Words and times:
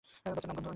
বাচ্চার 0.23 0.33
নাম 0.49 0.55
গন্ধও 0.57 0.65
নেই। 0.65 0.69